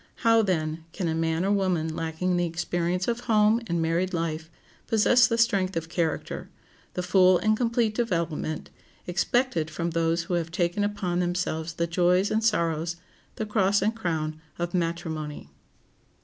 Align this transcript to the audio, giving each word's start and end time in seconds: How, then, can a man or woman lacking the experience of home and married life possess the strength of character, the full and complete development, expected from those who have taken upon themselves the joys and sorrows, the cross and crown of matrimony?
How, 0.25 0.41
then, 0.41 0.83
can 0.93 1.07
a 1.07 1.13
man 1.13 1.45
or 1.45 1.51
woman 1.51 1.95
lacking 1.95 2.35
the 2.35 2.45
experience 2.47 3.07
of 3.07 3.19
home 3.29 3.61
and 3.67 3.79
married 3.83 4.15
life 4.15 4.49
possess 4.87 5.27
the 5.27 5.37
strength 5.37 5.77
of 5.77 5.89
character, 5.89 6.49
the 6.95 7.03
full 7.03 7.37
and 7.37 7.55
complete 7.55 7.93
development, 7.93 8.71
expected 9.05 9.69
from 9.69 9.91
those 9.91 10.23
who 10.23 10.33
have 10.33 10.49
taken 10.49 10.83
upon 10.83 11.19
themselves 11.19 11.73
the 11.73 11.85
joys 11.85 12.31
and 12.31 12.43
sorrows, 12.43 12.95
the 13.35 13.45
cross 13.45 13.83
and 13.83 13.95
crown 13.95 14.41
of 14.57 14.73
matrimony? 14.73 15.51